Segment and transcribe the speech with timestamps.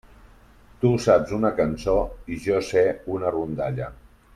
[0.83, 1.95] Tu saps una cançó
[2.37, 2.87] i jo sé
[3.19, 3.93] una rondalla.